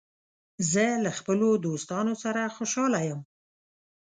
[0.71, 3.21] زه له خپلو دوستانو سره خوشاله یم.